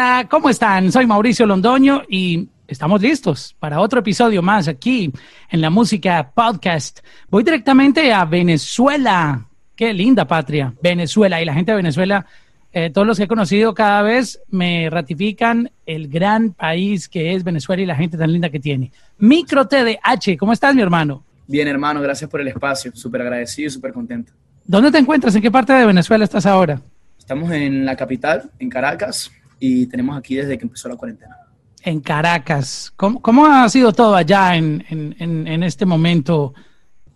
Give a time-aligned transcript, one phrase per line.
[0.00, 0.90] Hola, ¿cómo están?
[0.90, 5.12] Soy Mauricio Londoño y estamos listos para otro episodio más aquí
[5.50, 7.00] en la música podcast.
[7.28, 9.46] Voy directamente a Venezuela.
[9.76, 11.42] Qué linda patria, Venezuela.
[11.42, 12.24] Y la gente de Venezuela,
[12.72, 17.44] eh, todos los que he conocido cada vez me ratifican el gran país que es
[17.44, 18.90] Venezuela y la gente tan linda que tiene.
[19.18, 21.22] Micro TDH, ¿cómo estás, mi hermano?
[21.46, 22.90] Bien, hermano, gracias por el espacio.
[22.94, 24.32] Súper agradecido y súper contento.
[24.64, 25.34] ¿Dónde te encuentras?
[25.34, 26.80] ¿En qué parte de Venezuela estás ahora?
[27.18, 31.36] Estamos en la capital, en Caracas, y tenemos aquí desde que empezó la cuarentena.
[31.82, 32.92] En Caracas.
[32.96, 36.54] ¿Cómo, ha sido todo allá en, este momento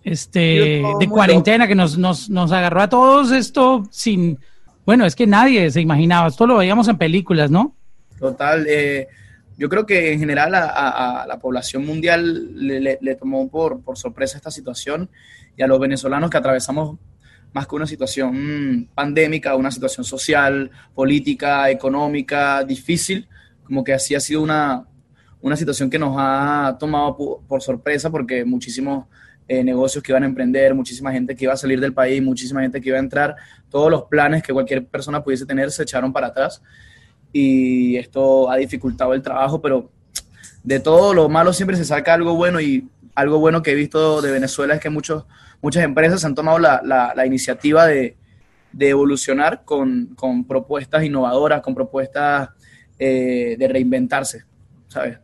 [0.02, 4.38] este, de cuarentena que nos, nos, agarró a todos esto sin...
[4.86, 7.74] Bueno, es que nadie se imaginaba, esto lo veíamos en películas, ¿no?
[8.18, 9.08] Total, eh,
[9.56, 14.50] yo creo que en general a, la población mundial le, tomó por, por, sorpresa esta
[14.50, 15.08] situación
[15.56, 16.98] y a los venezolanos que atravesamos
[17.54, 23.28] más que una situación pandémica, una situación social, política, económica, difícil,
[23.62, 24.84] como que así ha sido una,
[25.40, 27.16] una situación que nos ha tomado
[27.46, 29.06] por, sorpresa porque muchísimos
[29.46, 32.60] eh, negocios que iban a emprender, muchísima gente que iba a salir del país, muchísima
[32.60, 33.36] gente que iba a entrar,
[33.70, 36.60] todos los planes que cualquier persona pudiese tener se echaron para atrás.
[37.32, 39.90] Y esto ha dificultado el trabajo, pero
[40.64, 44.22] de todo lo malo siempre se saca algo bueno y algo bueno que he visto
[44.22, 45.24] de Venezuela es que muchos
[45.64, 46.82] muchas empresas han tomado la,
[47.16, 48.16] la, iniciativa de,
[48.70, 52.50] de evolucionar con, con, propuestas innovadoras, con propuestas
[52.98, 54.44] eh, de reinventarse,
[54.88, 55.18] ¿sabes?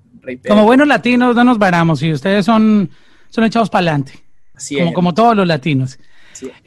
[0.49, 2.89] Como buenos latinos no nos varamos y ustedes son,
[3.29, 4.13] son echados para adelante,
[4.79, 5.99] como, como todos los latinos.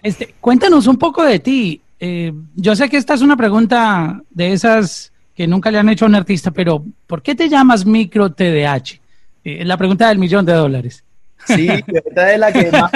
[0.04, 1.82] Este, cuéntanos un poco de ti.
[2.00, 6.06] Eh, yo sé que esta es una pregunta de esas que nunca le han hecho
[6.06, 9.02] a un artista, pero ¿por qué te llamas micro TDH?
[9.44, 11.04] Eh, es la pregunta del millón de dólares.
[11.46, 12.92] Sí, esta es la que más.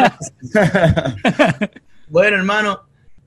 [2.10, 2.82] bueno, hermano,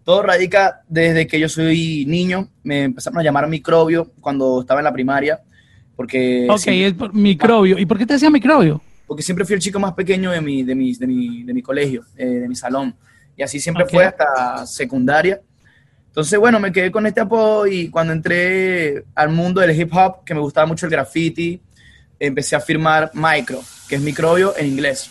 [0.05, 2.49] todo radica desde que yo soy niño.
[2.63, 5.41] Me empezaron a llamar microbio cuando estaba en la primaria.
[5.97, 7.79] Porque ok, es por microbio.
[7.79, 8.81] ¿Y por qué te decía microbio?
[9.07, 11.63] Porque siempre fui el chico más pequeño de mi, de mi, de mi, de mi
[11.63, 12.95] colegio, eh, de mi salón.
[13.37, 15.41] Y así siempre fue hasta secundaria.
[16.07, 20.25] Entonces, bueno, me quedé con este apodo y cuando entré al mundo del hip hop,
[20.25, 21.61] que me gustaba mucho el graffiti,
[22.21, 25.11] empecé a firmar micro, que es microbio en inglés.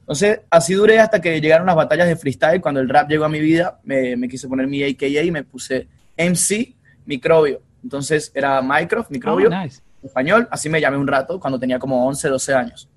[0.00, 2.60] Entonces, así duré hasta que llegaron las batallas de freestyle.
[2.60, 5.44] Cuando el rap llegó a mi vida, me, me quise poner mi AKA y me
[5.44, 5.86] puse
[6.16, 7.60] MC Microbio.
[7.82, 10.48] Entonces, era micro, microbio, oh, español.
[10.50, 12.88] Así me llamé un rato cuando tenía como 11, 12 años.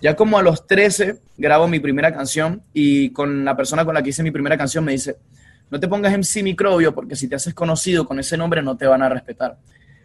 [0.00, 4.02] Ya como a los 13 grabo mi primera canción y con la persona con la
[4.02, 5.16] que hice mi primera canción me dice,
[5.70, 8.86] no te pongas MC Microbio porque si te haces conocido con ese nombre no te
[8.86, 9.58] van a respetar.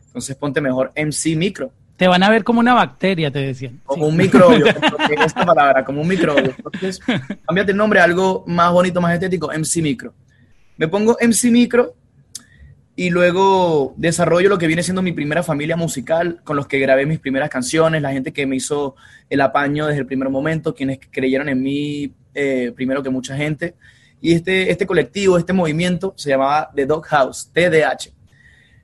[0.07, 1.71] Entonces ponte mejor MC Micro.
[1.97, 3.79] Te van a ver como una bacteria, te decían.
[3.85, 4.65] Como un microbio,
[5.25, 6.53] esta palabra, como un microbio.
[6.57, 6.99] Entonces,
[7.45, 10.13] cámbiate el nombre a algo más bonito, más estético, MC Micro.
[10.77, 11.93] Me pongo MC Micro
[12.95, 17.05] y luego desarrollo lo que viene siendo mi primera familia musical, con los que grabé
[17.05, 18.95] mis primeras canciones, la gente que me hizo
[19.29, 23.75] el apaño desde el primer momento, quienes creyeron en mí eh, primero que mucha gente.
[24.19, 28.22] Y este, este colectivo, este movimiento se llamaba The Dog House, TDH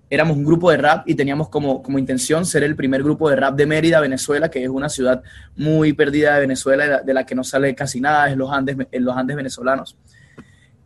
[0.09, 3.35] éramos un grupo de rap y teníamos como, como intención ser el primer grupo de
[3.35, 5.21] rap de Mérida, Venezuela, que es una ciudad
[5.55, 9.05] muy perdida de Venezuela, de la, que no sale casi nada, es los Andes, en
[9.05, 9.97] los Andes venezolanos.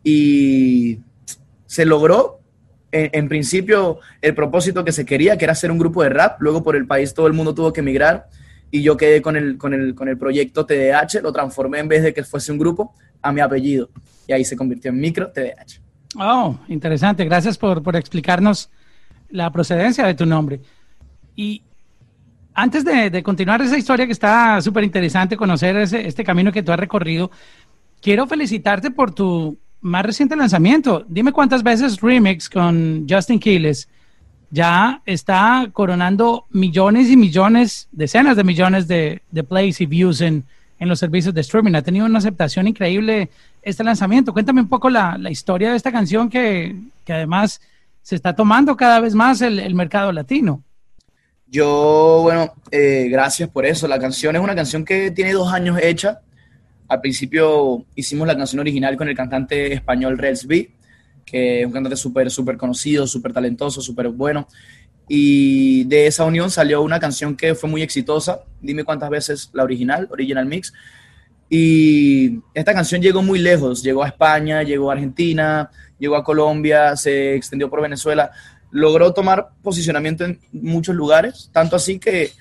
[0.02, 0.98] Y
[1.66, 2.40] se logró,
[2.92, 6.62] en, principio, el propósito que se quería, que era hacer un grupo de rap, luego
[6.62, 8.28] por el país todo el mundo tuvo que emigrar
[8.70, 12.02] y yo quedé con el, con el, con el proyecto TDH, lo transformé en vez
[12.02, 13.88] de que fuese un grupo a mi apellido
[14.28, 15.80] y ahí se convirtió en micro TDH.
[16.16, 17.24] Oh, interesante.
[17.24, 18.70] Gracias por, por explicarnos
[19.34, 20.60] la procedencia de tu nombre.
[21.34, 21.62] Y
[22.54, 26.78] antes de, continuar esa historia que está súper interesante, conocer este camino que tú has
[26.78, 27.32] recorrido,
[28.00, 31.04] quiero felicitarte por tu más reciente lanzamiento.
[31.08, 33.88] Dime cuántas veces Remix con Justin Quiles
[34.50, 40.44] ya está coronando millones y millones, decenas de millones de, plays y views en,
[40.78, 41.74] en, los servicios de streaming.
[41.74, 43.30] Ha tenido una aceptación increíble
[43.62, 44.32] este lanzamiento.
[44.32, 47.60] Cuéntame un poco la, la historia de esta canción que, que además
[48.04, 50.62] se está tomando cada vez más el, mercado latino.
[51.46, 53.88] Yo, bueno, eh, gracias por eso.
[53.88, 56.20] La canción es una canción que tiene dos años hecha.
[56.86, 60.70] Al principio hicimos la canción original con el cantante español Rels B,
[61.24, 64.48] que es un cantante súper, súper conocido, súper talentoso, súper bueno.
[65.08, 68.40] Y de esa unión salió una canción que fue muy exitosa.
[68.60, 70.74] Dime cuántas veces la original, Original Mix.
[71.56, 73.80] Y esta canción llegó muy lejos.
[73.80, 75.70] Llegó a España, llegó a Argentina,
[76.00, 78.32] llegó a Colombia, se extendió por Venezuela,
[78.72, 82.32] logró tomar posicionamiento en muchos lugares, tanto así que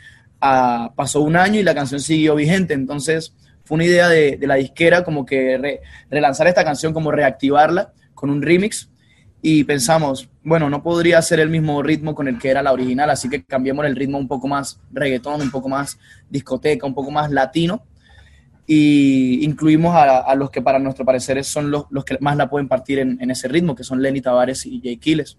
[0.41, 4.55] ah, pasó un año y la canción siguió vigente, entonces fue una idea de, la
[4.55, 5.79] disquera como que
[6.09, 8.89] relanzar esta canción, como reactivarla con un remix.
[9.43, 13.11] Y pensamos, bueno, no podría ser el mismo ritmo con el que era la original,
[13.11, 15.99] así que cambiemos el ritmo un poco más reggaetón, un poco más
[16.31, 17.83] discoteca, un poco más latino
[18.65, 22.67] y incluimos a, los que para nuestro parecer son los, los que más la pueden
[22.67, 25.37] partir en, en, ese ritmo, que son Lenny Tavares y Jay Quiles.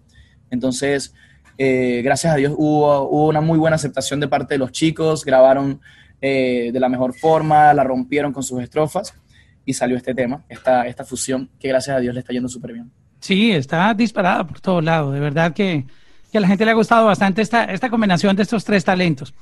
[0.51, 1.13] Entonces,
[1.57, 5.23] eh, gracias a Dios hubo, hubo, una muy buena aceptación de parte de los chicos,
[5.23, 5.79] grabaron
[6.21, 9.13] eh, de la mejor forma, la rompieron con sus estrofas
[9.65, 12.73] y salió este tema, esta, esta fusión que gracias a Dios le está yendo súper
[12.73, 12.91] bien.
[13.19, 15.13] Sí, está disparada por todos lados.
[15.13, 15.85] De verdad que,
[16.37, 19.33] a la gente le ha gustado bastante esta, esta combinación de estos tres talentos.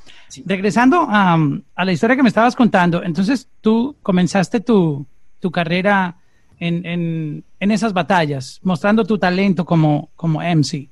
[0.45, 1.37] Regresando a,
[1.77, 5.05] la historia que me estabas contando, entonces tú comenzaste tu,
[5.51, 6.17] carrera
[6.59, 10.89] en, esas batallas, mostrando tu talento como, como MC.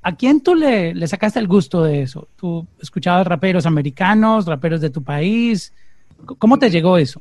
[0.00, 2.28] ¿A, quién tú le, le, sacaste el gusto de eso?
[2.36, 5.74] ¿Tú escuchabas raperos americanos, raperos de tu país?
[6.38, 7.20] ¿Cómo te llegó eso?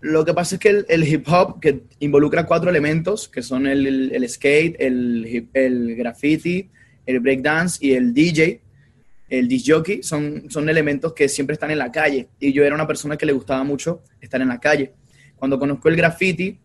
[0.00, 4.12] Lo que pasa es que el, hip hop, que involucra cuatro elementos, que son el,
[4.12, 6.70] el, skate, el, el graffiti,
[7.04, 8.62] el breakdance y el DJ,
[9.28, 12.28] el disc jockey, son, son elementos que siempre están en la calle.
[12.40, 14.92] Y yo era una persona que le gustaba mucho estar en la calle.
[15.36, 16.58] Cuando conozco el graffiti,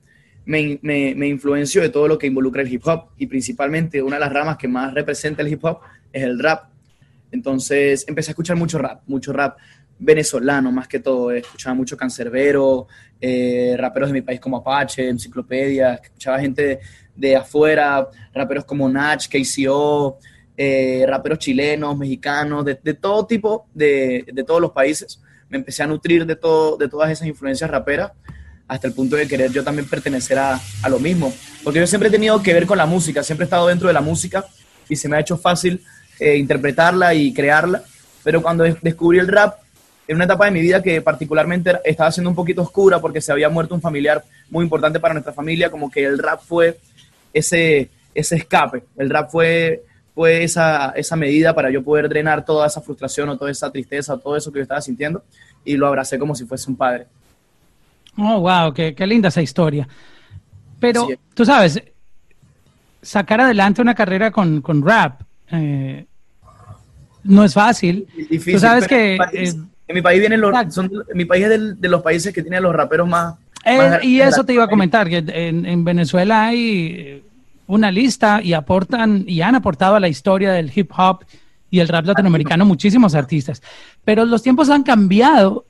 [0.45, 3.09] me, me, me influenció de todo lo que involucra el hip hop.
[3.17, 5.79] Y principalmente una de las ramas que más representa el hip hop
[6.13, 6.69] es el rap.
[7.31, 9.57] Entonces empecé a escuchar mucho rap, mucho rap
[9.99, 11.31] venezolano más que todo.
[11.31, 12.87] Escuchaba mucho Cancerbero,
[13.19, 16.79] eh, raperos de mi país como Apache, Enciclopedia, escuchaba gente
[17.15, 20.19] de, afuera, raperos como Nach, KCO,
[20.57, 25.21] eh, raperos chilenos, mexicanos, de, todo tipo, de, todos los países.
[25.49, 28.11] Me empecé a nutrir de, todo, de todas esas influencias raperas
[28.67, 30.59] hasta el punto de querer yo también pertenecer a,
[30.89, 31.33] lo mismo.
[31.63, 33.93] Porque yo siempre he tenido que ver con la música, siempre he estado dentro de
[33.93, 34.45] la música
[34.89, 35.83] y se me ha hecho fácil
[36.19, 37.83] eh, interpretarla y crearla.
[38.23, 39.59] Pero cuando descubrí el rap,
[40.07, 43.31] en una etapa de mi vida que particularmente estaba siendo un poquito oscura porque se
[43.31, 46.77] había muerto un familiar muy importante para nuestra familia, como que el rap fue
[47.33, 52.67] ese, ese escape, el rap fue, fue esa, esa medida para yo poder drenar toda
[52.67, 55.23] esa frustración o toda esa tristeza o todo eso que yo estaba sintiendo
[55.63, 57.07] y lo abracé como si fuese un padre.
[58.17, 59.87] Oh, wow, qué, qué linda esa historia.
[60.79, 61.81] Pero, tú sabes,
[63.01, 65.21] sacar adelante una carrera con, con rap
[65.51, 66.05] eh,
[67.23, 68.07] no es fácil.
[68.15, 69.17] difícil, tú sabes que...
[69.87, 72.75] En mi país vienen los, son, mi país es de los países que tienen los
[72.75, 73.35] raperos más.
[73.65, 77.23] Eh, y eso te iba a comentar, que en, Venezuela hay
[77.67, 81.23] una lista y aportan y han aportado a la historia del hip hop
[81.71, 83.63] y el rap latinoamericano muchísimos artistas.
[84.03, 85.65] Pero los tiempos han cambiado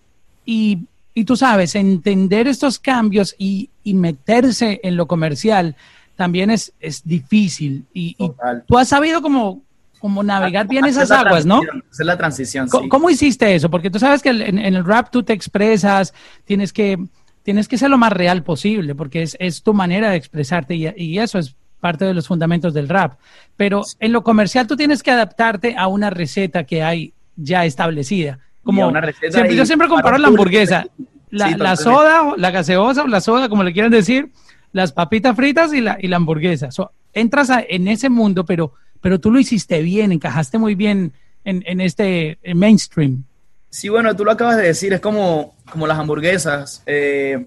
[0.45, 0.79] y,
[1.13, 5.75] y tú sabes, entender estos cambios y, y, meterse en lo comercial
[6.18, 7.85] también es, es difícil.
[7.94, 8.31] Y, y
[8.68, 9.61] tú has sabido como
[10.00, 11.62] como navegar bien esas aguas, ¿no?
[11.92, 12.68] Hacer la transición.
[12.69, 13.69] ¿Cómo, ¿Cómo, hiciste eso?
[13.69, 16.13] Porque tú sabes que en, el rap tú te expresas,
[16.45, 16.97] tienes que,
[17.44, 20.88] tienes que ser lo más real posible, porque es, es tu manera de expresarte y,
[20.95, 23.19] y, eso es parte de los fundamentos del rap.
[23.56, 28.39] Pero en lo comercial tú tienes que adaptarte a una receta que hay ya establecida.
[28.63, 30.88] Como una receta yo siempre comparo la hamburguesa,
[31.30, 34.31] la, la soda, la gaseosa o la soda, como le quieran decir,
[34.71, 36.69] las papitas fritas y la, y la hamburguesa.
[37.13, 38.74] entras en ese mundo, pero
[39.06, 41.13] pero tú lo hiciste bien, encajaste muy bien
[41.44, 43.24] en, este mainstream.
[43.69, 46.81] Sí, bueno, tú lo acabas de decir, es como, como las hamburguesas.
[46.88, 47.45] Eh,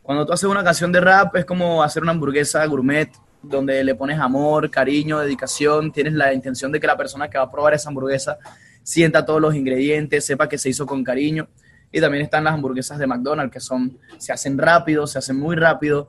[0.00, 3.10] cuando tú haces una canción de rap es como hacer una hamburguesa gourmet,
[3.42, 7.44] donde le pones amor, cariño, dedicación, tienes la intención de que la persona que va
[7.44, 8.38] a probar esa hamburguesa
[8.82, 11.50] sienta todos los ingredientes, sepa que se hizo con cariño.
[11.92, 15.54] Y también están las hamburguesas de McDonald's, que son, se hacen rápido, se hacen muy
[15.54, 16.08] rápido,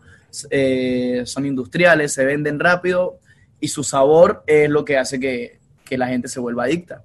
[0.49, 3.19] eh, son industriales, se venden rápido
[3.59, 7.03] y su sabor es lo que hace que, que, la gente se vuelva adicta.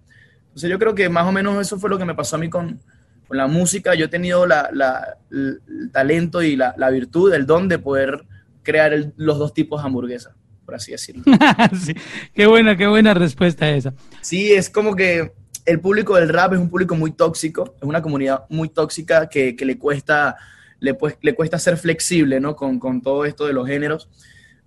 [0.48, 2.48] Entonces yo creo que más o menos eso fue lo que me pasó a mí
[2.48, 2.80] con,
[3.26, 3.94] con la música.
[3.94, 8.24] Yo he tenido la, la, el talento y la, la, virtud, el don de poder
[8.62, 10.34] crear los dos tipos de hamburguesas,
[10.64, 11.24] por así decirlo.
[11.84, 11.94] sí,
[12.34, 13.94] qué buena, qué buena respuesta esa.
[14.20, 15.32] Sí, es como que
[15.66, 19.56] el público del rap es un público muy tóxico, es una comunidad muy tóxica que,
[19.56, 20.36] que le cuesta
[20.84, 22.54] le, pues, le cuesta ser flexible ¿no?
[22.54, 24.08] con, con todo esto de los géneros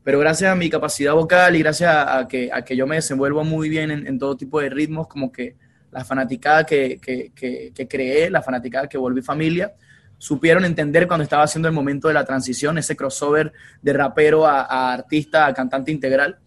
[0.08, 3.44] pero gracias a mi capacidad vocal y gracias a, que, a que yo me desenvuelvo
[3.44, 5.58] muy bien en, todo tipo de ritmos, como que
[5.92, 9.74] la fanaticada que, que, que, creé, la fanaticada que volví familia,
[10.18, 14.94] supieron entender cuando estaba haciendo el momento de la transición, ese crossover de rapero a,
[14.94, 16.38] artista, a cantante integral.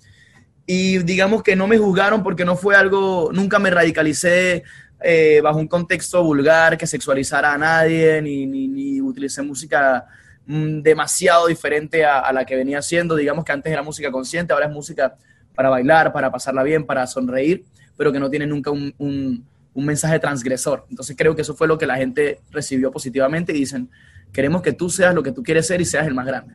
[0.64, 4.62] Y digamos que no me juzgaron porque no fue algo, nunca me radicalicé
[5.02, 10.06] eh, bajo un contexto vulgar que sexualizara a nadie, ni, ni, ni utilicé música
[10.46, 13.14] Mm, demasiado diferente a, la que venía haciendo.
[13.14, 15.14] Digamos que antes era música consciente, ahora es música
[15.54, 17.64] para bailar, para pasarla bien, para sonreír,
[17.96, 19.44] pero que no tiene nunca un, un,
[19.74, 20.86] mensaje transgresor.
[20.90, 23.88] Entonces creo que eso fue lo que la gente recibió positivamente y dicen,
[24.32, 26.54] queremos que tú seas lo que tú quieres ser y seas el más grande.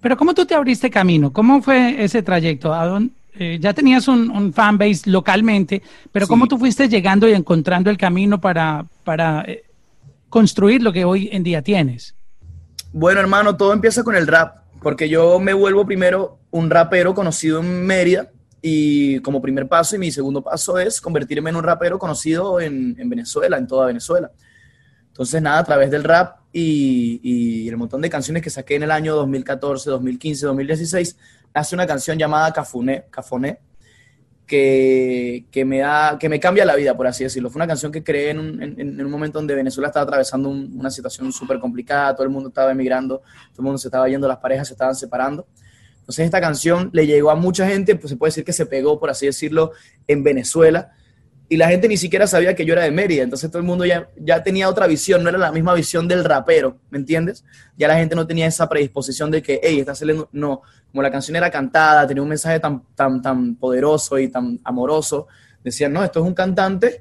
[0.00, 1.32] Pero ¿cómo tú te abriste camino?
[1.32, 2.74] ¿Cómo fue ese trayecto?
[2.74, 3.00] ¿A
[3.34, 7.96] eh, ya tenías un, un fanbase localmente, pero ¿cómo tú fuiste llegando y encontrando el
[7.96, 9.64] camino para, para eh,
[10.28, 12.17] construir lo que hoy en día tienes?
[12.92, 17.60] Bueno, hermano, todo empieza con el rap, porque yo me vuelvo primero un rapero conocido
[17.60, 18.30] en Mérida
[18.62, 22.96] y como primer paso y mi segundo paso es convertirme en un rapero conocido en,
[22.98, 24.30] en Venezuela, en toda Venezuela.
[25.18, 28.90] Entonces, nada, a través del rap y, el montón de canciones que saqué en el
[28.90, 31.16] año 2014, 2015, 2016,
[31.54, 33.58] hace una canción llamada Cafuné, Cafoné,
[34.48, 37.50] que, que, me da, que me cambia la vida, por así decirlo.
[37.50, 40.90] Fue una canción que creé en un, en, un momento donde Venezuela estaba atravesando una
[40.90, 44.38] situación súper complicada, todo el mundo estaba emigrando, todo el mundo se estaba yendo, las
[44.38, 45.46] parejas se estaban separando.
[46.00, 48.98] Entonces esta canción le llegó a mucha gente, pues se puede decir que se pegó,
[48.98, 49.72] por así decirlo,
[50.08, 50.92] en Venezuela
[51.50, 53.86] y la gente ni siquiera sabía que yo era de Mérida, entonces todo el mundo
[53.86, 57.44] ya, ya tenía otra visión, no era la misma visión del rapero, ¿me entiendes?
[57.76, 61.10] Ya la gente no tenía esa predisposición de que, hey, está saliendo, no, como la
[61.10, 65.26] canción era cantada, tenía un mensaje tan, tan, tan poderoso y tan amoroso,
[65.64, 67.00] decían, no, esto es un cantante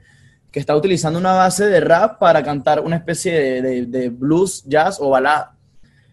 [0.50, 4.98] que está utilizando una base de rap para cantar una especie de, de, blues, jazz
[5.00, 5.58] o balada.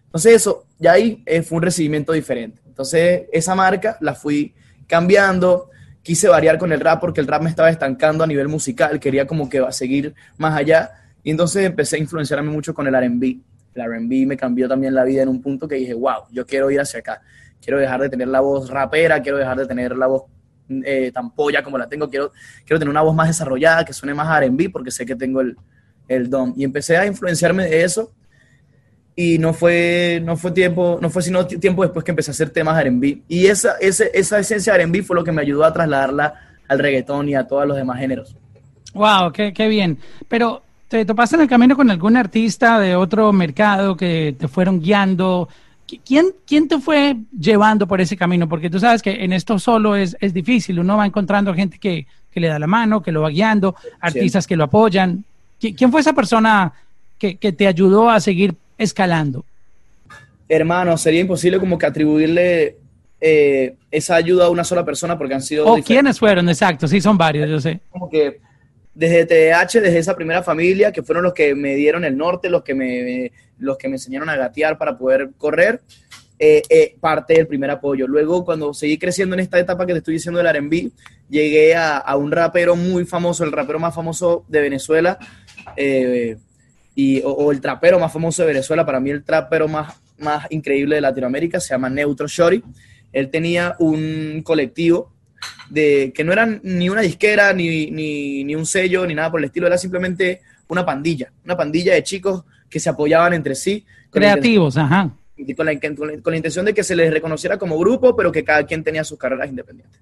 [0.05, 2.61] Entonces eso, ya ahí eh, fue un recibimiento diferente.
[2.65, 4.53] Entonces esa marca la fui
[4.87, 5.69] cambiando,
[6.05, 9.25] quise variar con el rap porque el rap me estaba estancando a nivel musical, quería
[9.25, 10.91] como que seguir más allá
[11.23, 13.39] y entonces empecé a influenciarme mucho con el RB.
[13.73, 16.69] El RB me cambió también la vida en un punto que dije, wow, yo quiero
[16.69, 17.23] ir hacia acá,
[17.59, 20.25] quiero dejar de tener la voz rapera, quiero dejar de tener la voz
[20.69, 22.31] eh, tan polla como la tengo, quiero,
[22.65, 25.57] quiero tener una voz más desarrollada, que suene más RB porque sé que tengo el,
[26.07, 26.53] el don.
[26.55, 28.13] Y empecé a influenciarme de eso
[29.15, 32.49] y no fue, no fue tiempo, no fue sino tiempo después que empecé a hacer
[32.49, 33.21] temas de R&B.
[33.29, 36.33] Y esa, esa, esa esencia de R&B fue lo que me ayudó a trasladarla
[36.67, 38.35] al reggaetón y a todos los demás géneros.
[38.93, 39.97] Wow, qué, qué bien.
[40.27, 44.81] Pero, ¿te topaste en el camino con algún artista de otro mercado que te fueron
[44.81, 45.47] guiando?
[46.03, 48.49] ¿Quién, ¿Quién te fue llevando por ese camino?
[48.49, 50.79] Porque tú sabes que en esto solo es, es difícil.
[50.79, 54.45] Uno va encontrando gente que, que, le da la mano, que lo va guiando, artistas
[54.45, 55.23] que lo apoyan.
[55.59, 56.73] ¿Quién fue esa persona
[57.17, 59.45] que, que te ayudó a seguir escalando?
[60.47, 62.77] Hermano, sería imposible como que atribuirle
[63.19, 65.65] eh, esa ayuda a una sola persona porque han sido...
[65.65, 66.47] ¿O quiénes fueron?
[66.49, 67.79] Exacto, sí, son varios, yo sé.
[67.89, 68.39] Como que
[68.93, 72.63] desde TH, desde esa primera familia, que fueron los que me dieron el norte, los
[72.63, 75.81] que me, los que me enseñaron a gatear para poder correr,
[76.39, 78.07] eh, eh, parte del primer apoyo.
[78.07, 80.91] Luego, cuando seguí creciendo en esta etapa que te estoy diciendo del R&B,
[81.29, 85.17] llegué a, un rapero muy famoso, el rapero más famoso de Venezuela,
[85.75, 86.37] eh,
[86.95, 90.95] y, o, el trapero más famoso de Venezuela, para mí el trapero más, más increíble
[90.95, 92.63] de Latinoamérica, se llama Neutro Shorty.
[93.11, 95.11] Él tenía un colectivo
[95.69, 99.45] de que no era ni una disquera, ni, ni, un sello, ni nada por el
[99.45, 103.85] estilo, era simplemente una pandilla, una pandilla de chicos que se apoyaban entre sí.
[104.09, 105.11] Creativos, ajá.
[105.55, 108.65] Con la, con la intención de que se les reconociera como grupo, pero que cada
[108.65, 109.99] quien tenía sus carreras independientes.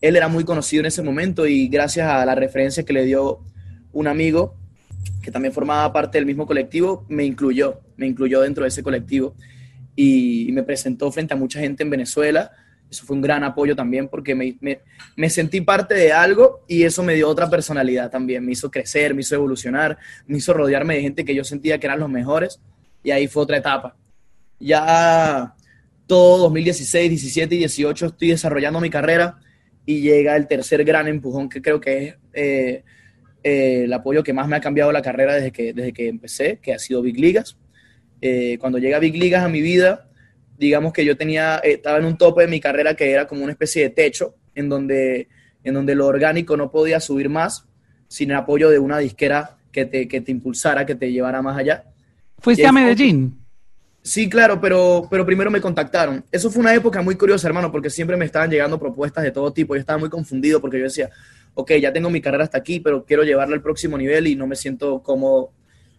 [0.00, 3.40] Él era muy conocido en ese momento y gracias a la referencia que le dio
[3.92, 4.56] un amigo,
[5.26, 9.34] que también formaba parte del mismo colectivo, me incluyó, me incluyó dentro de ese colectivo
[9.96, 12.52] y, me presentó frente a mucha gente en Venezuela.
[12.88, 14.56] Eso fue un gran apoyo también porque me,
[15.16, 18.46] me, sentí parte de algo y eso me dio otra personalidad también.
[18.46, 21.88] Me hizo crecer, me hizo evolucionar, me hizo rodearme de gente que yo sentía que
[21.88, 22.60] eran los mejores
[23.02, 23.96] y ahí fue otra etapa.
[24.60, 25.56] Ya
[26.06, 29.40] todo 2016, 17 y 18 estoy desarrollando mi carrera
[29.84, 32.84] y llega el tercer gran empujón que creo que es eh,
[33.46, 36.58] eh, el apoyo que más me ha cambiado la carrera desde que, desde que empecé,
[36.60, 37.56] que ha sido Big Ligas.
[38.20, 40.08] Eh, cuando llega Big Ligas a mi vida,
[40.58, 43.44] digamos que yo tenía, eh, estaba en un tope de mi carrera que era como
[43.44, 45.28] una especie de techo, en donde,
[45.62, 47.68] en donde lo orgánico no podía subir más
[48.08, 51.56] sin el apoyo de una disquera que te, que te impulsara, que te llevara más
[51.56, 51.84] allá.
[52.40, 53.45] ¿Fuiste a Medellín?
[54.06, 56.24] Sí, claro, pero, pero primero me contactaron.
[56.30, 59.52] Eso fue una época muy curiosa, hermano, porque siempre me estaban llegando propuestas de todo
[59.52, 59.74] tipo.
[59.74, 61.10] Yo estaba muy confundido porque yo decía,
[61.54, 64.46] ok, ya tengo mi carrera hasta aquí, pero quiero llevarla al próximo nivel y no
[64.46, 65.50] me siento cómodo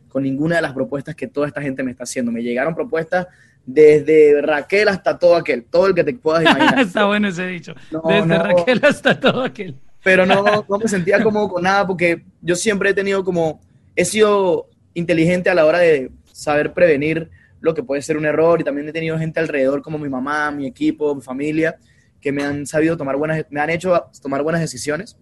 [0.08, 2.32] con ninguna de las propuestas que toda esta gente me está haciendo.
[2.32, 3.28] Me llegaron propuestas
[3.66, 6.80] desde Raquel hasta todo aquel, todo el que te puedas imaginar.
[6.80, 7.76] está bueno ese dicho.
[8.08, 9.76] desde Raquel hasta todo aquel.
[10.02, 13.60] pero no, no me sentía cómodo con nada porque yo siempre he tenido como,
[13.98, 18.62] he sido inteligente a la hora de saber prevenir lo que puede ser un error
[18.62, 21.78] y también he tenido gente alrededor como mi mamá, mi equipo, mi familia,
[22.22, 25.18] que me han sabido tomar buenas, me han hecho tomar buenas decisiones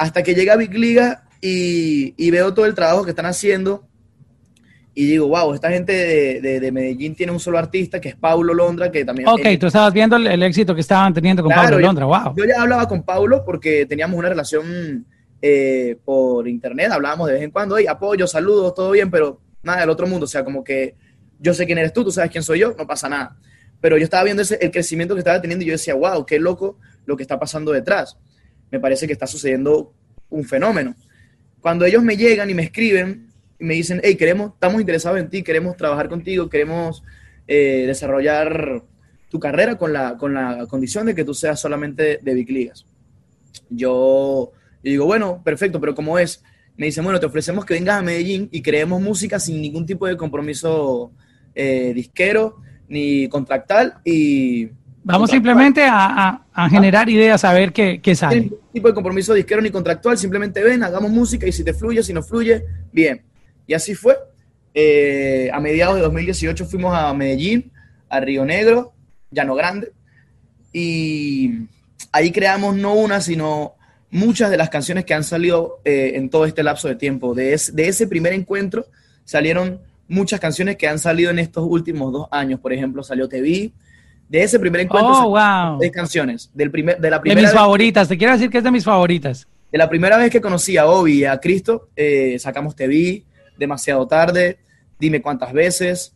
[0.00, 3.86] hasta que llega Big Liga y, veo todo el trabajo que están haciendo
[4.94, 5.92] y digo, wow, esta gente
[6.40, 9.28] de, Medellín tiene un solo artista que es Paulo Londra, que también...
[9.28, 12.34] Ok, tú estabas viendo el, éxito que estaban teniendo con Paulo Londra, wow.
[12.34, 15.04] Yo ya hablaba con Paulo porque teníamos una relación
[15.42, 19.80] eh, por internet, hablábamos de vez en cuando, hey, apoyo, saludos, todo bien, pero nada
[19.80, 20.94] del otro mundo, o sea, como que
[21.38, 23.36] yo sé quién eres tú, tú sabes quién soy yo, no pasa nada.
[23.80, 26.38] Pero yo estaba viendo ese, el crecimiento que estaba teniendo y yo decía, wow, qué
[26.38, 28.18] loco lo que está pasando detrás.
[28.70, 29.94] Me parece que está sucediendo
[30.28, 30.94] un fenómeno.
[31.60, 35.28] Cuando ellos me llegan y me escriben y me dicen, hey, queremos, estamos interesados en
[35.28, 37.02] ti, queremos trabajar contigo, queremos
[37.46, 38.82] eh, desarrollar
[39.30, 42.86] tu carrera con la, con la condición de que tú seas solamente de Big Ligas.
[43.68, 44.52] Yo,
[44.82, 46.42] digo, bueno, perfecto, pero ¿cómo es?
[46.76, 50.06] Me dicen, bueno, te ofrecemos que vengas a Medellín y creemos música sin ningún tipo
[50.06, 51.12] de compromiso
[51.54, 52.56] eh, disquero
[52.88, 54.68] ni contractual y...
[55.02, 58.34] Vamos simplemente a, generar ideas, a ver qué, qué sale.
[58.34, 61.72] Sin ningún tipo de compromiso disquero ni contractual, simplemente ven, hagamos música y si te
[61.72, 63.22] fluye, si no fluye, bien.
[63.66, 64.16] Y así fue.
[64.74, 67.72] Eh, a mediados de 2018 fuimos a Medellín,
[68.08, 68.92] a Río Negro,
[69.30, 69.92] Llano Grande,
[70.72, 71.66] y
[72.12, 73.74] ahí creamos no una, sino
[74.10, 77.34] muchas de las canciones que han salido eh, en todo este lapso de tiempo.
[77.34, 78.86] De, de, ese primer encuentro
[79.24, 82.60] salieron muchas canciones que han salido en estos últimos dos años.
[82.60, 83.72] Por ejemplo, salió Te Vi.
[84.28, 85.78] De ese primer encuentro oh, wow.
[85.80, 86.50] de canciones.
[86.54, 88.84] Del primer, de, la primera de mis favoritas, te quiero decir que es de mis
[88.84, 89.48] favoritas.
[89.72, 93.24] De la primera vez que conocí a Obi y a Cristo, eh, sacamos Te Vi,
[93.58, 94.58] Demasiado Tarde,
[95.00, 96.14] Dime Cuántas Veces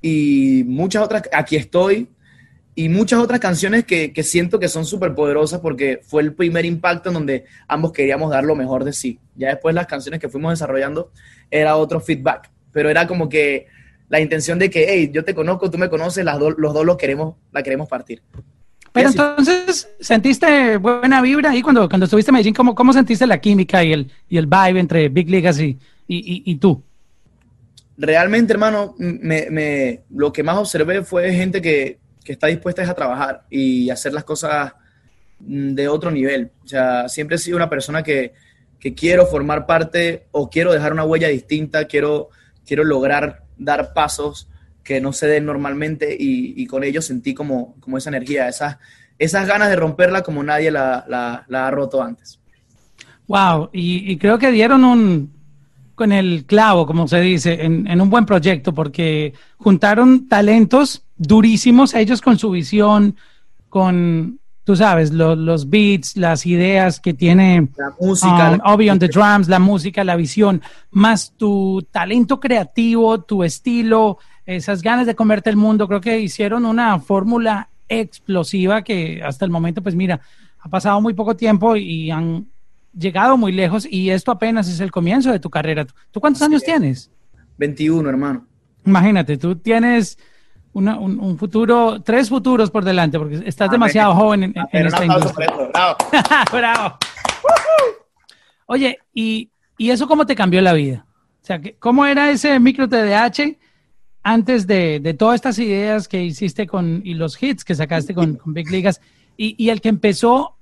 [0.00, 1.24] y muchas otras.
[1.32, 2.08] Aquí estoy,
[2.78, 6.66] y muchas otras canciones que, que siento que son súper poderosas porque fue el primer
[6.66, 9.18] impacto en donde ambos queríamos dar lo mejor de sí.
[9.34, 11.10] Ya después las canciones que fuimos desarrollando
[11.50, 13.66] era otro feedback, pero era como que
[14.10, 16.98] la intención de que, hey, yo te conozco, tú me conoces, las los dos lo
[16.98, 18.22] queremos, la queremos partir.
[18.92, 22.54] Pero entonces, ¿sentiste buena vibra ahí cuando, cuando estuviste en Medellín?
[22.54, 26.42] ¿Cómo, ¿Cómo sentiste la química y el, y el vibe entre Big Legacy y, y,
[26.44, 26.82] y tú?
[27.96, 32.94] Realmente, hermano, me, me, lo que más observé fue gente que, que está dispuesta a
[32.94, 34.72] trabajar y hacer las cosas
[35.38, 36.50] mm, de otro nivel.
[36.64, 38.34] O sea, siempre he sido una persona que,
[38.80, 42.30] que quiero formar parte o quiero dejar una huella distinta, quiero,
[42.66, 44.48] quiero lograr dar pasos
[44.82, 48.78] que no se den normalmente y, y con ello sentí como, como esa energía, esas,
[49.20, 52.40] esas ganas de romperla como nadie la, la, la ha roto antes.
[53.28, 55.32] Wow, y, y, creo que dieron un,
[55.94, 61.94] con el clavo, como se dice, en, en un buen proyecto, porque juntaron talentos durísimos,
[61.94, 63.16] ellos con su visión,
[63.68, 69.08] con, tú sabes, los beats, las ideas que tiene la música, um, Obi on the
[69.08, 75.50] drums, la música, la visión, más tu talento creativo, tu estilo, esas ganas de comerte
[75.50, 80.20] el mundo, creo que hicieron una fórmula explosiva que hasta el momento, pues mira,
[80.58, 82.46] ha pasado muy poco tiempo y han
[82.96, 85.86] llegado muy lejos y esto apenas es el comienzo de tu carrera.
[86.10, 87.10] ¿Tú cuántos años tienes?
[87.58, 88.46] 21, hermano.
[88.84, 90.18] Imagínate, tú tienes
[90.80, 95.48] un, futuro, tres futuros por delante, porque estás demasiado joven en, esta industria.
[95.72, 95.96] bravo.
[96.52, 96.98] bravo.
[98.66, 101.06] Oye, ¿y, eso cómo te cambió la vida?
[101.42, 103.56] O sea, ¿cómo era ese micro TDH
[104.22, 108.70] antes de, todas estas ideas que hiciste con, y los hits que sacaste con, Big
[108.70, 109.00] Ligas,
[109.36, 110.56] y, y, el que empezó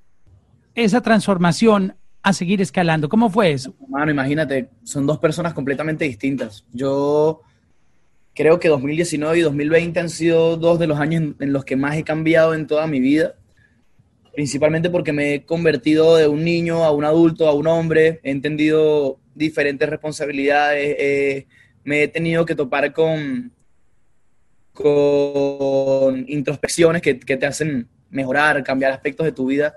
[0.74, 3.08] esa transformación a seguir escalando?
[3.08, 3.74] ¿Cómo fue eso?
[3.88, 6.64] Mano, imagínate, son dos personas completamente distintas.
[6.72, 7.40] Yo
[8.34, 11.96] creo que 2019 y 2020 han sido dos de los años en, los que más
[11.96, 13.36] he cambiado en toda mi vida,
[14.34, 18.30] principalmente porque me he convertido de un niño a un adulto, a un hombre, he
[18.30, 21.46] entendido diferentes responsabilidades,
[21.84, 23.52] me he tenido que topar con,
[24.72, 29.74] con introspecciones que, que te hacen mejorar, cambiar aspectos de tu vida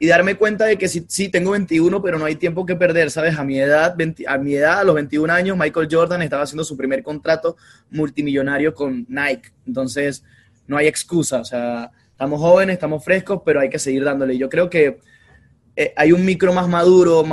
[0.00, 3.10] y darme cuenta de que sí, sí, tengo 21, pero no hay tiempo que perder,
[3.10, 3.36] ¿sabes?
[3.36, 6.76] A mi edad, a mi edad, a los 21 años, Michael Jordan estaba haciendo su
[6.76, 7.56] primer contrato
[7.90, 9.50] multimillonario con Nike.
[9.66, 10.22] Entonces,
[10.68, 14.38] no hay excusa, o sea, estamos jóvenes, estamos frescos, pero hay que seguir dándole.
[14.38, 15.00] Yo creo que
[15.74, 17.24] eh, hay un micro más maduro,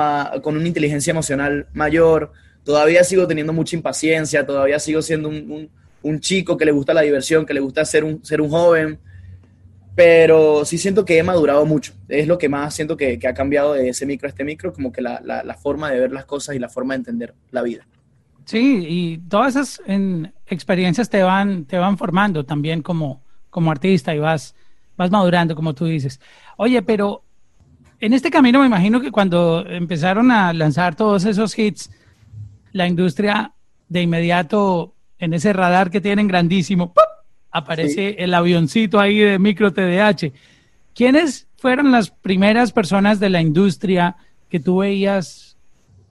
[0.42, 2.32] con una inteligencia emocional mayor.
[2.64, 5.70] Todavía sigo teniendo mucha impaciencia, todavía sigo siendo un, un,
[6.02, 9.00] un chico que le gusta la diversión, que le gusta ser un, ser un joven
[9.96, 11.94] pero sí siento que he madurado mucho.
[12.10, 14.92] Es lo que más siento que, ha cambiado de ese micro a este micro, como
[14.92, 17.88] que la, la, forma de ver las cosas y la forma de entender la vida.
[18.44, 19.82] Sí, y todas esas
[20.48, 24.54] experiencias te van, te van formando también como, como artista y vas,
[24.98, 26.20] vas madurando, como tú dices.
[26.58, 27.24] Oye, pero
[28.02, 31.90] en este camino me imagino que cuando empezaron a lanzar todos esos hits,
[32.74, 33.54] la industria
[33.88, 37.15] de inmediato en ese radar que tienen grandísimo, ¡pum!
[37.56, 40.34] Aparece el avioncito ahí de micro TDH.
[40.94, 44.18] ¿Quiénes fueron las primeras personas de la industria
[44.50, 45.58] que tú veías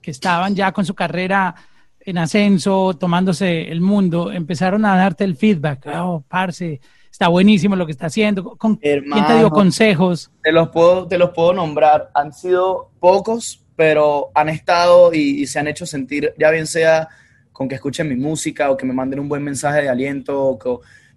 [0.01, 1.53] que estaban ya con su carrera
[1.99, 5.87] en ascenso, tomándose el mundo, empezaron a darte el feedback?
[5.95, 6.81] Oh, parce,
[7.11, 8.57] está buenísimo lo que está haciendo.
[8.57, 10.31] ¿Con, ¿Quién te dio consejos?
[10.41, 12.09] Te los, puedo, te los puedo nombrar.
[12.15, 17.07] Han sido pocos, pero han estado y, y se han hecho sentir, ya bien sea
[17.51, 20.43] con que escuchen mi música o que me manden un buen mensaje de aliento.
[20.43, 20.69] O que,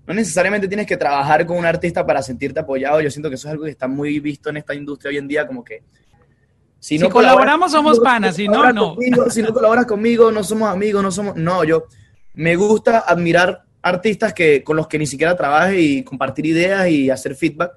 [0.08, 3.02] no necesariamente tienes que trabajar con un artista para sentirte apoyado.
[3.02, 5.28] Yo siento que eso es algo que está muy visto en esta industria hoy en
[5.28, 5.82] día, como que
[6.80, 8.96] si, no colaboramos somos panas, si no, no.
[9.28, 11.36] si no colaboras conmigo, no somos amigos, no somos...
[11.36, 11.88] No, yo
[12.32, 17.10] me gusta admirar artistas que, con los que ni siquiera trabaje y compartir ideas y
[17.10, 17.72] hacer feedback.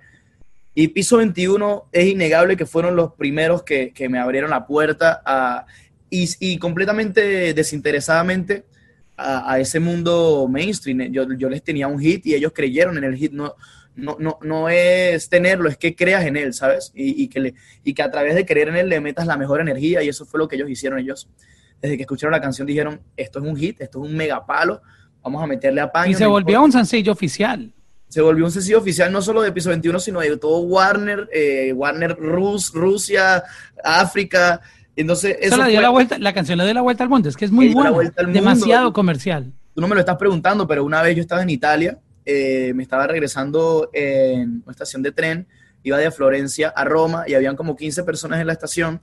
[0.73, 5.21] Y Piso 21 es innegable que fueron los primeros que, que me abrieron la puerta
[5.25, 5.65] a,
[6.09, 8.63] y, y, completamente desinteresadamente
[9.21, 11.11] a, a, ese mundo mainstream.
[11.11, 13.31] Yo, yo les tenía un hit y ellos creyeron en el hit.
[13.31, 13.55] No,
[13.95, 16.91] no, no, no es tenerlo, es que creas en él, ¿sabes?
[16.95, 17.53] Y, y, que le,
[17.83, 20.25] y que a través de creer en él le metas la mejor energía y eso
[20.25, 21.29] fue lo que ellos hicieron ellos.
[21.81, 24.81] Desde que escucharon la canción dijeron, esto es un hit, esto es un megapalo,
[25.21, 26.11] vamos a meterle a paño.
[26.11, 27.73] Y se volvió un sencillo oficial.
[28.07, 31.71] Se volvió un sencillo oficial no solo de Piso 21, sino de todo Warner, eh,
[31.73, 33.43] Warner Rus, Rusia,
[33.83, 34.61] África.
[34.95, 37.37] Entonces, eso, eso dio la, vuelta, la canción le dio la vuelta al mundo, es
[37.37, 37.91] que es muy buena,
[38.27, 39.53] demasiado comercial.
[39.73, 42.83] Tú no me lo estás preguntando, pero una vez yo estaba en Italia eh, me
[42.83, 45.47] estaba regresando en una estación de tren,
[45.83, 49.01] iba de Florencia a Roma y habían como 15 personas en la estación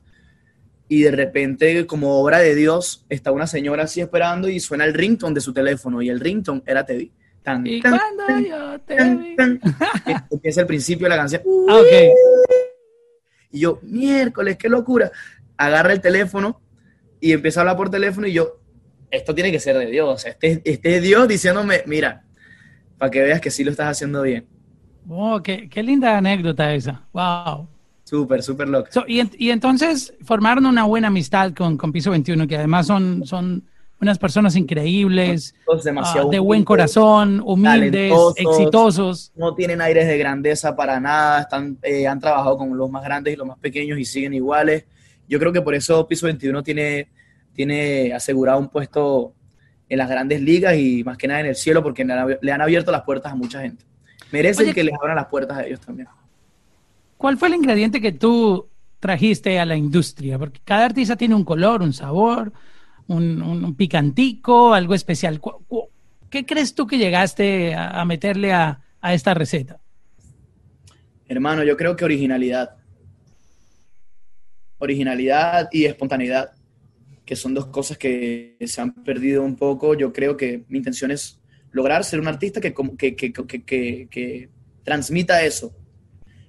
[0.89, 4.95] y de repente, como obra de Dios, está una señora así esperando y suena el
[4.95, 7.11] ringtone de su teléfono y el ringtone era TV.
[7.43, 8.97] Tan, ¿Y tan, tan, yo te
[9.37, 9.61] tan,
[10.31, 11.43] Empieza el principio de la canción.
[11.69, 12.11] Ah, okay.
[13.51, 15.11] Y yo, miércoles, qué locura.
[15.59, 16.61] Agarra el teléfono
[17.21, 18.61] y empieza a hablar por teléfono y yo,
[19.11, 20.25] esto tiene que ser de Dios.
[20.25, 22.25] Este, este es Dios diciéndome, mira,
[22.97, 24.47] para que veas que sí lo estás haciendo bien.
[25.09, 27.07] Oh, qué, qué linda anécdota esa.
[27.13, 27.69] Wow.
[28.05, 28.89] Súper, súper loco.
[28.91, 33.27] So, y, y, entonces formaron una buena amistad con, con Piso 21, que además son,
[33.27, 33.65] son
[34.01, 39.33] unas personas increíbles, uh, de buen corazón, humildes, exitosos.
[39.35, 43.35] No tienen aires de grandeza para nada, están, eh, han trabajado con los más grandes
[43.35, 44.85] y los más pequeños y siguen iguales.
[45.29, 47.09] Yo creo que por eso Piso 21 tiene,
[47.53, 49.35] tiene asegurado un puesto
[49.89, 52.91] en las grandes ligas y más que nada en el cielo porque le han abierto
[52.91, 53.85] las puertas a mucha gente.
[54.31, 56.09] Merecen Oye, que les abran las puertas a ellos también.
[57.17, 58.69] ¿Cuál fue el ingrediente que tú
[59.01, 60.39] trajiste a la industria?
[60.39, 62.53] Porque cada artista tiene un color, un sabor,
[63.07, 65.41] un, un picantico, algo especial.
[66.31, 69.81] ¿Qué crees tú que llegaste a, a meterle a, a esta receta?
[71.27, 72.78] Hermano, yo creo que originalidad.
[74.79, 76.53] Originalidad y espontaneidad
[77.29, 79.95] que son dos cosas que se han perdido un poco.
[79.95, 81.39] Yo creo que mi intención es
[81.73, 84.49] lograr ser un artista que, que, que, que, que
[84.83, 85.77] transmita eso.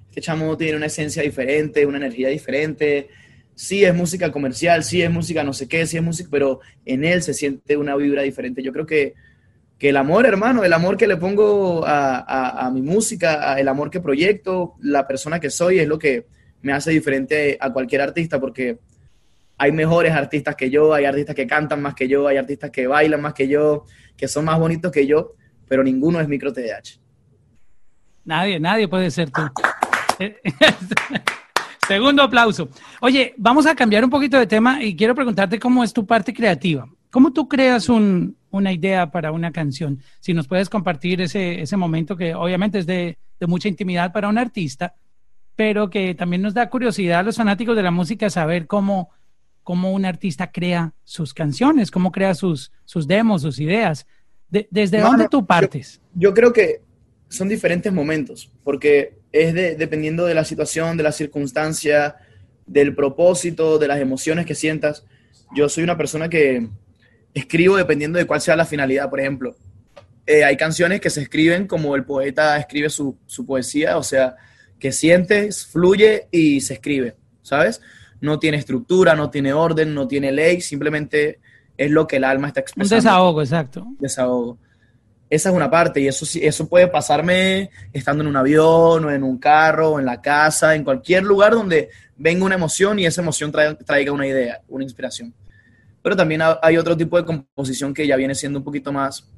[0.08, 3.10] Este chamo tiene una esencia diferente, una energía diferente.
[3.56, 7.04] Sí es música comercial, sí es música no sé qué, sí es música, pero en
[7.04, 8.64] él se siente una vibra diferente.
[8.64, 9.16] Yo creo que,
[9.78, 13.68] que el amor, hermano, el amor que le pongo a, a, mi música, a el
[13.68, 16.26] amor que proyecto, la persona que soy, es lo que
[16.62, 18.80] me hace diferente a cualquier artista, porque
[19.58, 22.88] hay mejores artistas que yo, hay artistas que cantan más que yo, hay artistas que
[22.88, 25.36] bailan más que yo, que son más bonitos que yo,
[25.68, 27.00] pero ninguno es micro TDH.
[28.24, 29.42] Nadie, nadie puede ser tú.
[31.88, 32.70] Segundo aplauso.
[33.02, 36.34] Oye, vamos a cambiar un poquito de tema y quiero preguntarte cómo es tu parte
[36.34, 36.88] creativa.
[37.10, 40.00] ¿Cómo tú creas un, una idea para una canción?
[40.20, 44.30] Si nos puedes compartir ese, ese momento que obviamente es de, de mucha intimidad para
[44.30, 44.94] un artista,
[45.60, 49.10] pero que también nos da curiosidad a los fanáticos de la música saber cómo,
[49.62, 54.08] cómo un artista crea sus canciones, cómo crea sus, sus demos, sus ideas.
[54.50, 56.00] De, ¿Desde no, dónde tú partes?
[56.14, 56.82] Yo, yo, creo que
[57.28, 62.16] son diferentes momentos, porque es de, dependiendo de la situación, de la circunstancia,
[62.66, 65.04] del propósito, de las emociones que sientas.
[65.54, 66.70] Yo soy una persona que
[67.34, 69.58] escribo dependiendo de cuál sea la finalidad, por ejemplo.
[70.26, 74.38] Eh, hay canciones que se escriben como el poeta escribe su, su poesía, o sea,
[74.80, 77.82] que sientes, fluye y se escribe, ¿sabes?
[78.22, 81.40] no tiene estructura, no tiene orden, no tiene ley, simplemente
[81.78, 82.96] es lo que el alma está expresando.
[82.96, 83.88] Un desahogo, exacto.
[84.00, 84.58] Desahogo.
[85.30, 89.24] Esa es una parte y eso, eso puede pasarme estando en un avión o en
[89.24, 93.22] un carro o en la casa, en cualquier lugar donde venga una emoción y esa
[93.22, 95.34] emoción traiga, traiga una idea, una inspiración.
[96.02, 99.30] Pero también hay otro tipo de composición que ya viene siendo un poquito más,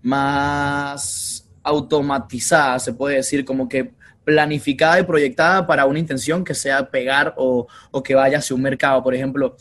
[0.00, 3.92] más automatizada, se puede decir, como que
[4.24, 8.62] planificada y proyectada para una intención que sea pegar o, o que vaya hacia un
[8.62, 9.02] mercado.
[9.02, 9.56] Por ejemplo,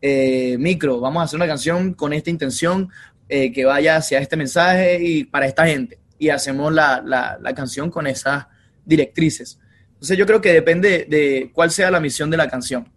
[0.00, 2.90] eh, micro, vamos a hacer una canción con esta intención
[3.28, 5.98] eh, que vaya hacia este mensaje y para esta gente.
[6.18, 8.46] Y hacemos la, la, canción con esas
[8.84, 9.58] directrices.
[9.94, 12.88] Entonces yo creo que depende de cuál sea la misión de la canción.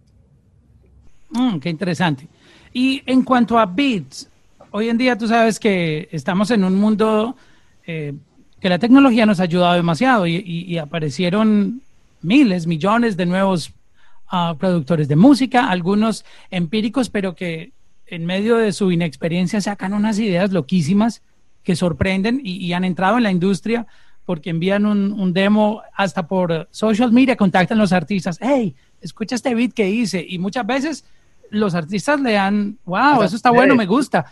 [1.29, 2.27] Mm, qué interesante.
[2.73, 4.27] Y en cuanto a beats,
[4.71, 7.35] hoy en día tú sabes que estamos en un mundo
[7.85, 8.13] eh,
[8.59, 11.81] que la tecnología nos ha ayudado demasiado y, y, y aparecieron
[12.21, 13.71] miles, millones de nuevos
[14.31, 17.71] uh, productores de música, algunos empíricos, pero que
[18.07, 21.21] en medio de su inexperiencia sacan unas ideas loquísimas
[21.63, 23.87] que sorprenden y, han entrado en la industria
[24.25, 29.53] porque envían un, demo hasta por social media, contactan a los artistas, hey, escucha este
[29.55, 31.05] beat que hice y muchas veces
[31.49, 34.25] los artistas le dan, wow, eso está bueno, me gusta.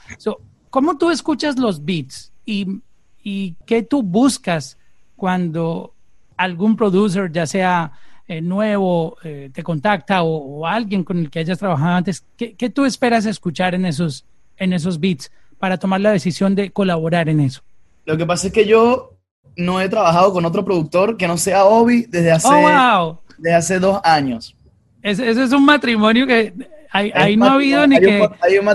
[0.70, 2.82] ¿Cómo tú escuchas los beats y,
[3.24, 4.78] y qué tú buscas
[5.16, 5.94] cuando
[6.38, 7.94] algún producer, ya sea
[8.28, 12.70] eh, nuevo, eh, te contacta o, alguien con el que hayas trabajado antes, ¿qué, ¿qué,
[12.70, 14.26] tú esperas escuchar en esos,
[14.58, 17.62] en esos beats para tomar la decisión de colaborar en eso?
[18.06, 19.14] Lo que pasa es que yo
[19.56, 23.80] no he trabajado con otro productor que no sea Obi desde hace, oh, desde hace
[23.80, 24.56] dos años.
[25.02, 26.54] Ese, es un matrimonio que
[26.92, 28.30] ahí, no ha habido ni, que,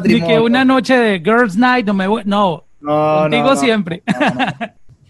[0.05, 4.03] ni que una noche de Girls Night, no me no, no, digo siempre.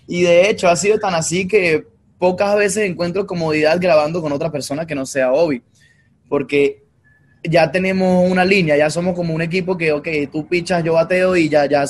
[0.07, 1.87] y de hecho ha sido tan así que
[2.19, 5.63] pocas veces encuentro comodidad grabando con otra persona que no sea Obi,
[6.29, 6.83] porque
[7.45, 11.37] ya tenemos una línea, ya somos como un equipo que, ok, tú pichas, yo bateo
[11.37, 11.85] y ya, ya,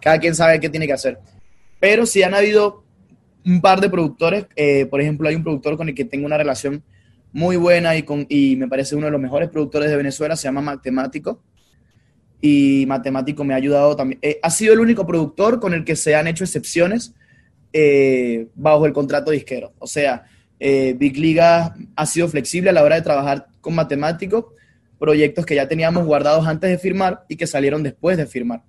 [0.00, 1.18] cada quien sabe qué tiene que hacer.
[1.78, 2.84] Pero sí han habido
[3.44, 6.38] un par de productores, eh, por ejemplo, hay un productor con el que tengo una
[6.38, 6.82] relación
[7.32, 10.44] muy buena y, con, y me parece uno de los mejores productores de Venezuela, se
[10.44, 11.42] llama Matemático.
[12.46, 14.18] Y Matemático me ha ayudado también.
[14.20, 17.14] Eh, ha sido el único productor con el que se han hecho excepciones
[17.72, 19.72] eh, bajo el contrato disquero.
[19.78, 20.26] O sea,
[20.60, 24.54] Big Liga ha sido flexible a la hora de trabajar con Matemático,
[24.98, 28.62] proyectos que ya teníamos guardados antes de firmar y que salieron después de firmar.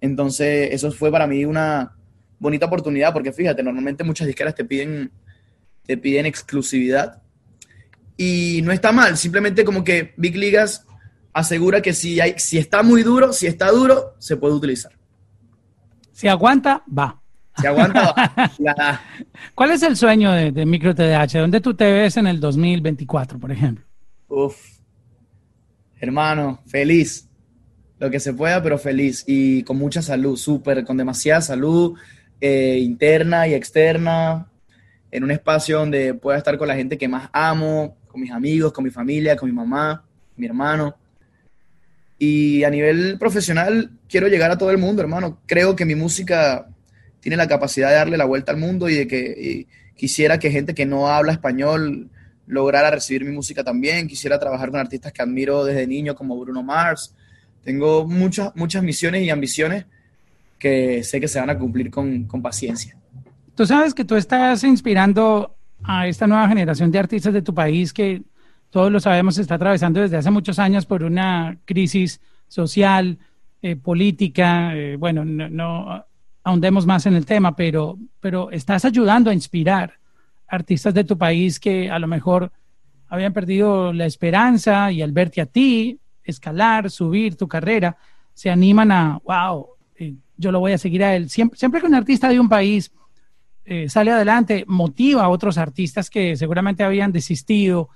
[0.00, 1.96] Entonces, eso fue para mí una,
[2.38, 5.10] bonita oportunidad, porque fíjate, normalmente muchas disqueras te piden,
[5.86, 7.22] te piden exclusividad.
[8.16, 10.86] Y no está mal, simplemente como que Big Ligas
[11.36, 14.92] asegura que si, hay, si está muy duro, si está duro, se puede utilizar.
[16.10, 17.20] Si aguanta, va.
[17.60, 19.00] Si aguanta, va.
[19.54, 21.38] ¿Cuál es el sueño de, de Micro TDH?
[21.38, 23.84] ¿Dónde tú te ves en el 2024, por ejemplo?
[24.28, 24.56] Uf,
[26.00, 27.28] hermano, feliz.
[27.98, 31.98] Lo que se pueda, pero feliz y con mucha salud, súper, con demasiada salud,
[32.40, 34.50] eh, interna y externa,
[35.10, 38.72] en un espacio donde pueda estar con la gente que más amo, con mis amigos,
[38.72, 40.02] con mi familia, con mi mamá,
[40.36, 40.96] mi hermano.
[42.18, 45.40] Y a nivel profesional, quiero llegar a todo el mundo, hermano.
[45.46, 46.68] Creo que mi música
[47.20, 50.74] tiene la capacidad de darle la vuelta al mundo y de que quisiera que gente
[50.74, 52.08] que no habla español
[52.46, 54.06] lograra recibir mi música también.
[54.06, 57.14] Quisiera trabajar con artistas que admiro desde niño como Bruno Mars.
[57.64, 59.86] Tengo muchas, muchas misiones y ambiciones
[60.58, 62.96] que sé que se van a cumplir con, con paciencia.
[63.54, 67.92] Tú sabes que tú estás inspirando a esta nueva generación de artistas de tu país
[67.92, 68.22] que
[68.76, 73.16] todos lo sabemos está atravesando desde hace muchos años por una crisis social,
[73.62, 74.76] eh, política.
[74.76, 76.04] Eh, bueno, no,
[76.44, 79.94] ahondemos más en el tema, pero, pero estás ayudando a inspirar
[80.46, 82.52] artistas de tu país que a lo mejor
[83.08, 87.96] habían perdido la esperanza y al verte a ti escalar, subir tu carrera,
[88.34, 89.68] se animan a, wow,
[90.36, 91.30] yo lo voy a seguir a él.
[91.30, 92.92] Siempre, siempre que un artista de un país
[93.64, 97.88] eh, sale adelante, motiva a otros artistas que seguramente habían desistido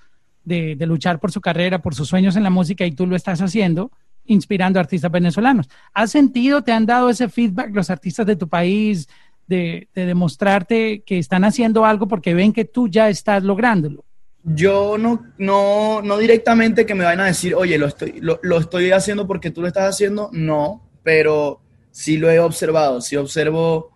[0.50, 3.40] de, luchar por su carrera, por sus sueños en la música y tú lo estás
[3.40, 3.90] haciendo,
[4.24, 5.68] inspirando a artistas venezolanos.
[5.94, 9.08] ¿Has sentido, te han dado ese feedback los artistas de tu país
[9.46, 14.04] de, demostrarte que están haciendo algo porque ven que tú ya estás lográndolo?
[14.42, 18.58] Yo no, no, no directamente que me vayan a decir, oye, lo estoy, lo, lo
[18.58, 21.60] estoy haciendo porque tú lo estás haciendo, no, pero
[21.90, 23.90] sí lo he observado, sí observo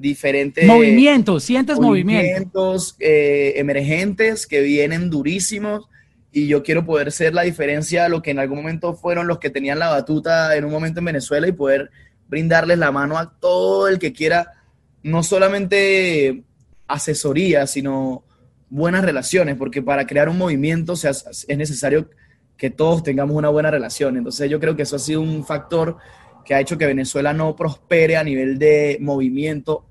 [0.00, 5.88] diferentes movimientos, sientes movimientos eh, emergentes que vienen durísimos
[6.32, 9.38] y yo quiero poder ser la diferencia de lo que en algún momento fueron los
[9.38, 11.90] que tenían la batuta en un momento en Venezuela y poder
[12.28, 14.54] brindarles la mano a todo el que quiera,
[15.02, 16.44] no solamente
[16.86, 18.24] asesoría, sino
[18.70, 22.08] buenas relaciones, porque para crear un movimiento es necesario
[22.56, 24.16] que todos tengamos una buena relación.
[24.16, 25.96] Entonces yo creo que eso ha sido un factor
[26.44, 29.86] que ha hecho que Venezuela no prospere a nivel de movimiento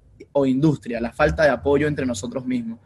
[0.46, 2.80] industria, la falta de apoyo entre nosotros mismos.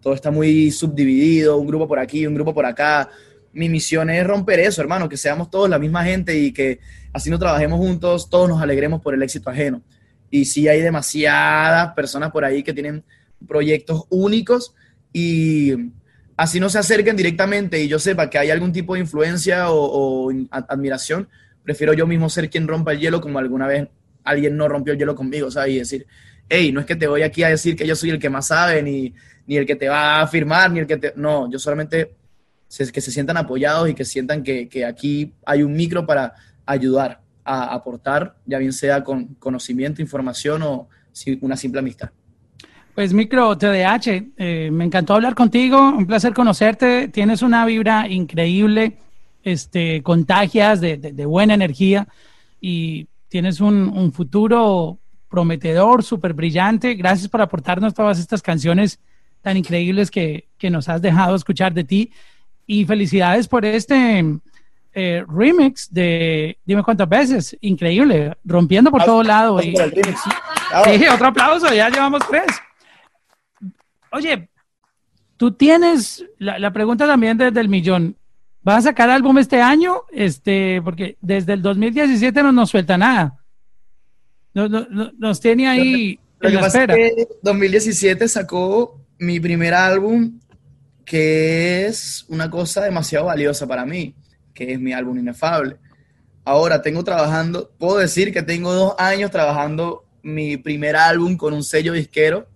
[0.00, 3.08] Todo está muy subdividido, un grupo por aquí, un grupo por acá.
[3.52, 6.80] Mi misión es romper eso, hermano, que seamos todos la misma gente y que
[7.12, 9.82] así no trabajemos juntos, todos nos alegremos por el éxito ajeno.
[10.30, 13.02] Y sí hay demasiadas personas por ahí que tienen
[13.46, 14.74] proyectos únicos
[15.12, 15.72] y
[16.36, 20.28] así no se acerquen directamente y yo sepa que hay algún tipo de influencia o,
[20.28, 21.28] o admiración,
[21.64, 23.88] prefiero yo mismo ser quien rompa el hielo como alguna vez
[24.28, 25.74] alguien no rompió el hielo conmigo, ¿sabes?
[25.74, 26.06] Y decir,
[26.48, 28.48] hey, no es que te voy aquí a decir que yo soy el que más
[28.48, 29.14] sabe, ni,
[29.46, 31.12] ni el que te va a firmar, ni el que te...
[31.16, 32.14] No, yo solamente
[32.92, 36.34] que se sientan apoyados y que sientan que, que aquí hay un micro para
[36.66, 40.88] ayudar a aportar, ya bien sea con conocimiento, información o
[41.40, 42.10] una simple amistad.
[42.94, 48.98] Pues Micro TDH, eh, me encantó hablar contigo, un placer conocerte, tienes una vibra increíble
[49.44, 52.08] este, contagias de, buena energía.
[52.60, 56.94] y tienes un, futuro prometedor, súper brillante.
[56.94, 58.98] Gracias por aportarnos todas estas canciones
[59.42, 62.12] tan increíbles que, que, nos has dejado escuchar de ti.
[62.66, 64.24] Y felicidades por este
[64.92, 67.56] eh, remix de Dime cuántas veces.
[67.60, 69.62] Increíble, rompiendo por todo lado.
[69.62, 72.46] Y, sí, otro aplauso, ya llevamos tres.
[74.10, 74.48] Oye,
[75.36, 78.16] tú tienes la, la pregunta también desde el millón.
[78.62, 80.02] ¿Vas a sacar álbum este año?
[80.10, 83.38] Este, porque desde el 2017 no nos suelta nada.
[84.54, 86.18] No, no, nos tiene ahí.
[86.40, 90.38] Lo que pasa es que 2017 sacó mi primer álbum,
[91.04, 94.14] que es una cosa demasiado valiosa para mí,
[94.54, 95.76] que es mi álbum Inefable.
[96.44, 101.62] Ahora tengo trabajando, puedo decir que tengo dos años trabajando mi primer álbum con un
[101.62, 102.48] sello disquero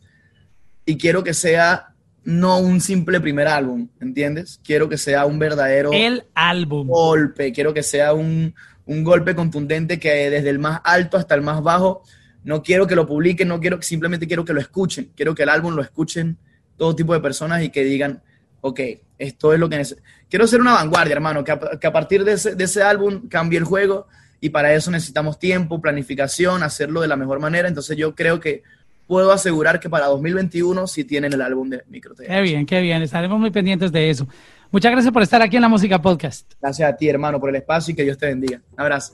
[0.86, 1.88] y quiero que sea
[2.24, 4.60] no un simple primer álbum, ¿entiendes?
[4.64, 5.90] Quiero que sea un verdadero...
[5.92, 6.86] El álbum.
[6.86, 8.54] Golpe, quiero que sea un,
[8.86, 12.02] golpe contundente que desde el más alto hasta el más bajo,
[12.44, 15.48] no quiero que lo publiquen, no quiero, simplemente quiero que lo escuchen, quiero que el
[15.48, 16.36] álbum lo escuchen
[16.76, 18.22] todo tipo de personas y que digan,
[18.60, 18.80] ok,
[19.18, 20.02] esto es lo que necesito.
[20.28, 24.08] Quiero ser una vanguardia, hermano, que a, partir de ese, álbum cambie el juego
[24.40, 27.68] y para eso necesitamos tiempo, planificación, hacerlo de la mejor manera.
[27.68, 28.62] Entonces yo creo que
[29.06, 33.02] puedo asegurar que para 2021 sí tienen el álbum de Micro Qué bien, qué bien.
[33.02, 34.26] Estaremos muy pendientes de eso.
[34.72, 36.50] Muchas gracias por estar aquí en la Música Podcast.
[36.58, 38.58] Gracias a ti, hermano, por el espacio y que Dios te bendiga.
[38.72, 39.12] Un abrazo.